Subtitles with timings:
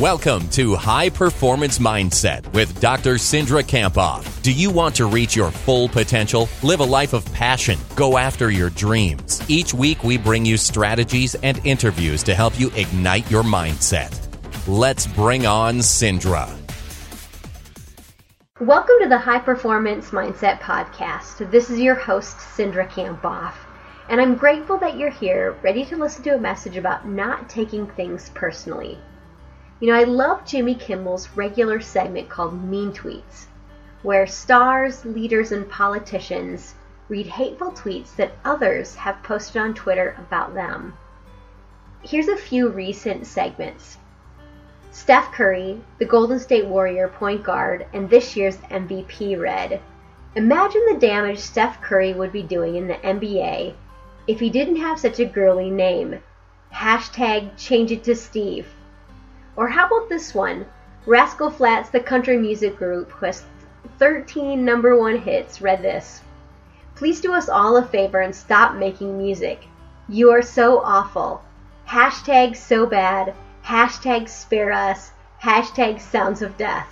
[0.00, 3.14] Welcome to High Performance Mindset with Dr.
[3.14, 4.42] Cindra Kamphoff.
[4.42, 6.50] Do you want to reach your full potential?
[6.62, 7.78] Live a life of passion.
[7.94, 9.40] Go after your dreams.
[9.48, 14.12] Each week, we bring you strategies and interviews to help you ignite your mindset.
[14.68, 16.46] Let's bring on Cindra.
[18.60, 21.50] Welcome to the High Performance Mindset Podcast.
[21.50, 23.54] This is your host, Cindra Kamphoff.
[24.10, 27.86] And I'm grateful that you're here, ready to listen to a message about not taking
[27.86, 28.98] things personally.
[29.78, 33.44] You know, I love Jimmy Kimmel's regular segment called Mean Tweets,
[34.02, 36.74] where stars, leaders, and politicians
[37.10, 40.96] read hateful tweets that others have posted on Twitter about them.
[42.02, 43.98] Here's a few recent segments.
[44.92, 49.80] Steph Curry, the Golden State Warrior point guard and this year's MVP, read
[50.36, 53.74] Imagine the damage Steph Curry would be doing in the NBA
[54.26, 56.20] if he didn't have such a girly name.
[56.72, 58.66] Hashtag change it to Steve.
[59.56, 60.66] Or how about this one?
[61.06, 63.44] Rascal Flatts, the country music group who has
[63.98, 66.20] 13 number one hits, read this.
[66.94, 69.66] Please do us all a favor and stop making music.
[70.08, 71.42] You are so awful.
[71.88, 73.34] Hashtag so bad.
[73.64, 75.12] Hashtag spare us.
[75.42, 76.88] Hashtag sounds of death.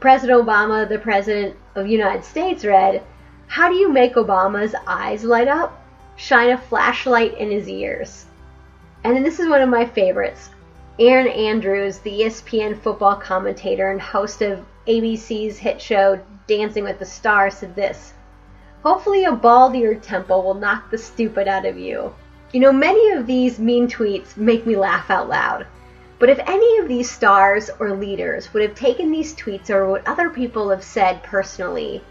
[0.00, 3.02] President Obama, the President of the United States, read,
[3.46, 5.80] How do you make Obama's eyes light up?
[6.16, 8.26] Shine a flashlight in his ears.
[9.04, 10.50] And then this is one of my favorites.
[11.02, 17.04] Erin Andrews, the ESPN football commentator and host of ABC's hit show Dancing with the
[17.04, 18.12] Stars, said this
[18.84, 22.14] Hopefully, a ball to temple will knock the stupid out of you.
[22.52, 25.66] You know, many of these mean tweets make me laugh out loud.
[26.20, 30.06] But if any of these stars or leaders would have taken these tweets or what
[30.06, 32.04] other people have said personally,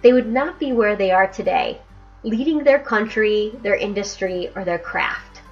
[0.00, 1.78] they would not be where they are today,
[2.22, 5.42] leading their country, their industry, or their craft.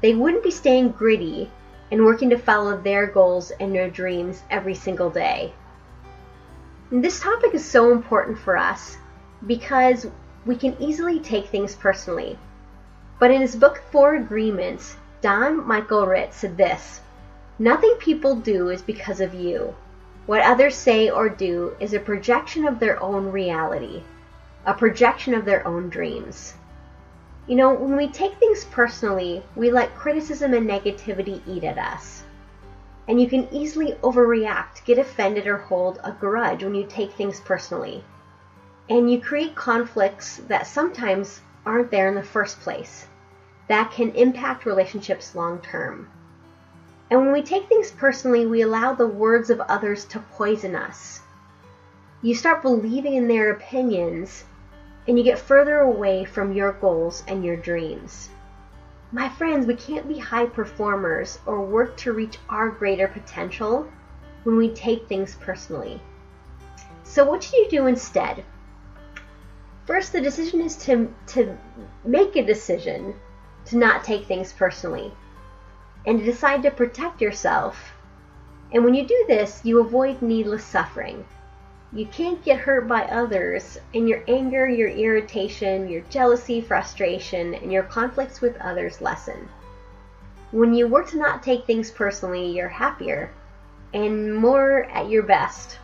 [0.00, 1.50] They wouldn't be staying gritty
[1.90, 5.52] and working to follow their goals and their dreams every single day.
[6.90, 8.96] And this topic is so important for us
[9.46, 10.06] because
[10.44, 12.38] we can easily take things personally.
[13.18, 17.00] But in his book Four Agreements, Don Miguel Ruiz said this
[17.58, 19.74] Nothing people do is because of you.
[20.26, 24.02] What others say or do is a projection of their own reality,
[24.64, 26.54] a projection of their own dreams.
[27.50, 32.22] You know, when we take things personally, we let criticism and negativity eat at us.
[33.08, 37.40] And you can easily overreact, get offended, or hold a grudge when you take things
[37.40, 38.04] personally.
[38.88, 43.08] And you create conflicts that sometimes aren't there in the first place,
[43.66, 46.08] that can impact relationships long term.
[47.10, 51.18] And when we take things personally, we allow the words of others to poison us.
[52.22, 54.44] You start believing in their opinions
[55.06, 58.30] and you get further away from your goals and your dreams.
[59.12, 63.88] My friends, we can't be high performers or work to reach our greater potential
[64.44, 66.00] when we take things personally.
[67.02, 68.44] So, what should you do instead?
[69.84, 71.58] First, the decision is to, to
[72.04, 73.14] make a decision
[73.64, 75.12] to not take things personally
[76.06, 77.92] and to decide to protect yourself.
[78.72, 81.24] And when you do this, you avoid needless suffering.
[81.92, 87.72] You can't get hurt by others, and your anger, your irritation, your jealousy, frustration, and
[87.72, 89.48] your conflicts with others lessen.
[90.52, 93.32] When you work to not take things personally, you're happier
[93.92, 95.78] and more at your best.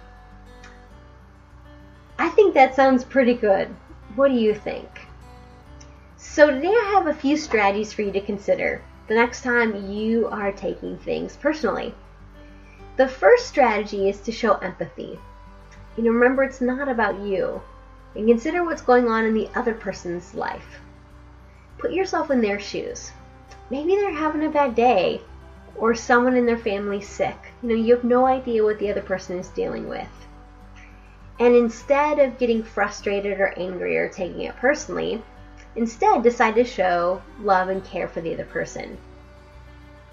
[2.20, 3.74] I think that sounds pretty good.
[4.14, 4.88] What do you think?
[6.16, 10.28] So, today I have a few strategies for you to consider the next time you
[10.28, 11.94] are taking things personally.
[12.96, 15.18] The first strategy is to show empathy.
[15.96, 17.62] You know, remember it's not about you.
[18.14, 20.80] And consider what's going on in the other person's life.
[21.78, 23.12] Put yourself in their shoes.
[23.70, 25.20] Maybe they're having a bad day,
[25.76, 27.36] or someone in their family's sick.
[27.62, 30.08] You know, you have no idea what the other person is dealing with.
[31.38, 35.22] And instead of getting frustrated or angry or taking it personally,
[35.74, 38.96] instead decide to show love and care for the other person.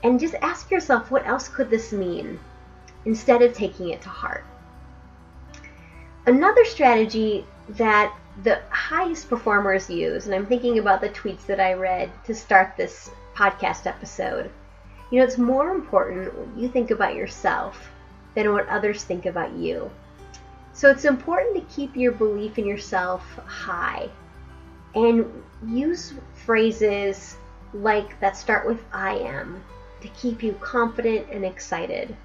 [0.04, 2.40] And just ask yourself, what else could this mean?
[3.06, 4.44] Instead of taking it to heart.
[6.26, 11.74] Another strategy that the highest performers use, and I'm thinking about the tweets that I
[11.74, 14.50] read to start this podcast episode.
[15.12, 17.92] You know, it's more important what you think about yourself
[18.36, 19.92] than what others think about you.
[20.72, 24.10] So it's important to keep your belief in yourself high
[24.96, 25.26] and
[25.68, 26.14] use
[26.46, 27.36] phrases
[27.74, 29.64] like that start with I am
[30.02, 32.16] to keep you confident and excited.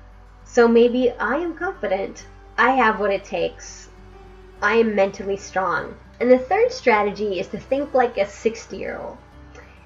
[0.45, 2.27] So maybe I am confident.
[2.61, 3.89] I have what it takes.
[4.61, 5.95] I am mentally strong.
[6.19, 9.17] And the third strategy is to think like a 60 year old.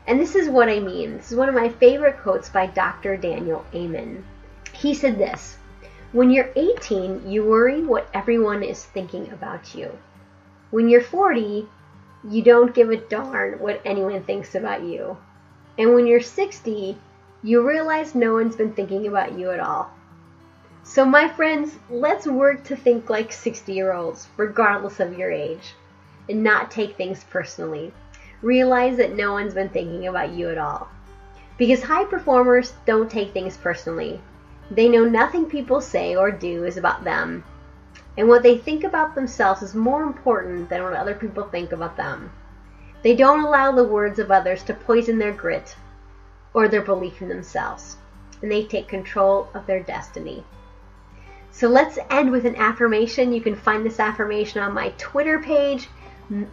[0.06, 1.18] And this is what I mean.
[1.18, 3.18] This is one of my favorite quotes by Dr.
[3.18, 4.24] Daniel Amen.
[4.72, 5.58] He said this
[6.12, 9.98] When you're 18, you worry what everyone is thinking about you.
[10.70, 11.68] When you're 40,
[12.26, 15.18] you don't give a darn what anyone thinks about you.
[15.76, 16.96] And when you're 60,
[17.42, 19.90] you realize no one's been thinking about you at all.
[20.84, 25.74] So, my friends, let's work to think like 60 year olds, regardless of your age,
[26.28, 27.94] and not take things personally.
[28.42, 30.88] Realize that no one's been thinking about you at all.
[31.56, 34.20] Because high performers don't take things personally.
[34.70, 37.44] They know nothing people say or do is about them,
[38.18, 41.96] and what they think about themselves is more important than what other people think about
[41.96, 42.30] them.
[43.02, 45.76] They don't allow the words of others to poison their grit
[46.52, 47.96] or their belief in themselves,
[48.42, 50.44] and they take control of their destiny.
[51.54, 53.32] So let's end with an affirmation.
[53.32, 55.86] You can find this affirmation on my Twitter page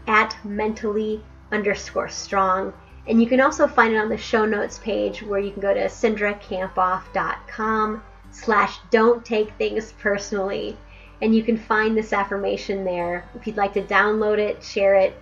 [0.07, 2.73] at mentally underscore strong.
[3.07, 5.73] And you can also find it on the show notes page where you can go
[5.73, 10.77] to cindrakamphoff.com slash don't take things personally.
[11.21, 13.23] And you can find this affirmation there.
[13.35, 15.15] If you'd like to download it, share it,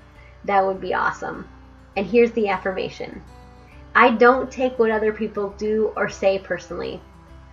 [0.45, 1.47] that would be awesome.
[1.95, 3.21] And here's the affirmation.
[3.93, 6.99] I don't take what other people do or say personally.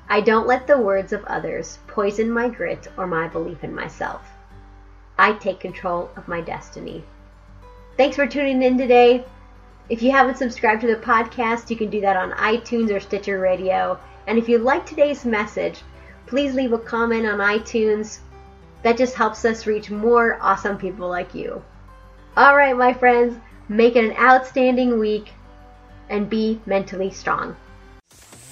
[0.08, 4.22] I don't let the words of others poison my grit or my belief in myself.
[5.18, 7.04] I take control of my destiny.
[7.96, 9.24] Thanks for tuning in today.
[9.88, 13.38] If you haven't subscribed to the podcast, you can do that on iTunes or Stitcher
[13.38, 13.98] Radio.
[14.26, 15.80] And if you like today's message,
[16.26, 18.18] please leave a comment on iTunes.
[18.82, 21.62] That just helps us reach more awesome people like you.
[22.36, 25.32] All right, my friends, make it an outstanding week
[26.10, 27.56] and be mentally strong.